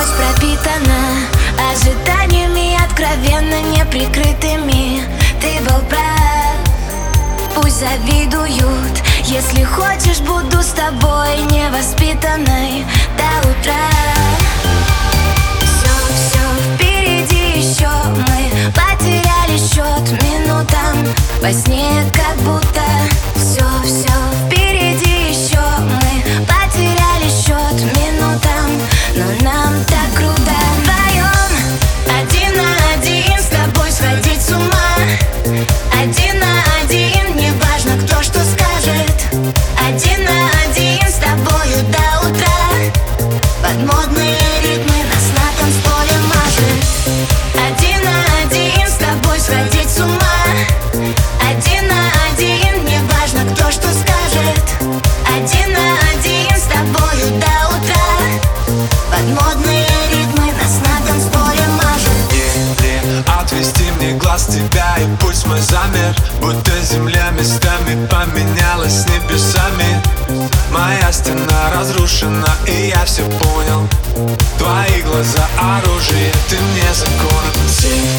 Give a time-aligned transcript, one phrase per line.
[0.00, 1.28] ночь пропитана
[1.72, 5.02] Ожиданиями откровенно неприкрытыми.
[5.40, 6.56] Ты был прав,
[7.54, 9.02] пусть завидуют.
[9.24, 12.86] Если хочешь, буду с тобой невоспитанной
[13.16, 13.90] до утра.
[15.60, 21.14] Все, все впереди еще Мы потеряли счет минутам.
[21.42, 22.89] Во сне как будто
[66.40, 70.02] Будто земля местами поменялась с небесами.
[70.70, 73.86] Моя стена разрушена и я все понял.
[74.58, 77.44] Твои глаза оружие, ты мне закон.
[77.68, 78.18] Семь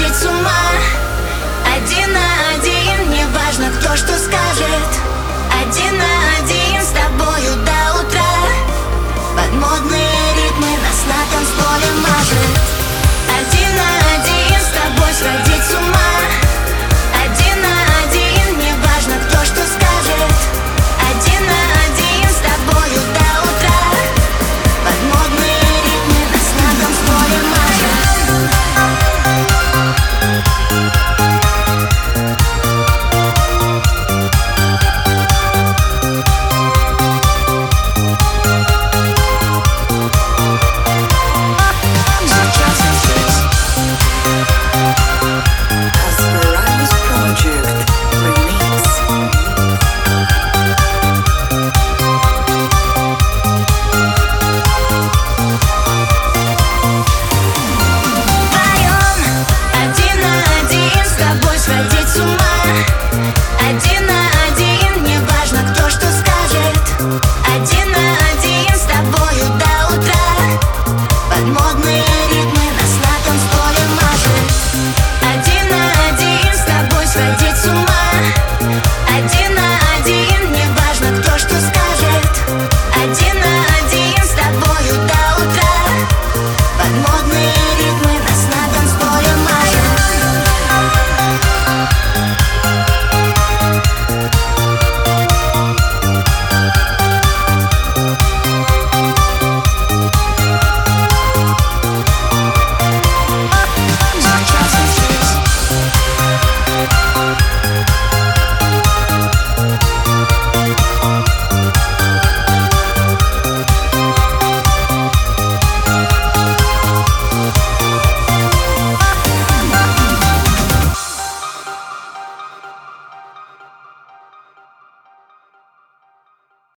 [0.00, 0.50] сходить с ума.
[1.76, 2.20] Один на
[2.54, 4.88] один, не важно кто что скажет.
[5.62, 6.19] Один на один